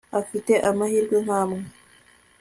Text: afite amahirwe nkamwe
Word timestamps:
afite 0.19 0.53
amahirwe 0.69 1.17
nkamwe 1.25 1.61